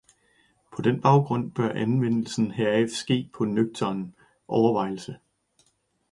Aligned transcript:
På 0.73 0.81
den 0.81 1.01
baggrund 1.01 1.51
bør 1.51 1.69
anvendelsen 1.71 2.51
heraf 2.51 2.89
ske 2.89 3.19
efter 3.25 3.45
nøgtern 3.45 4.13
overvejelse. 4.47 5.17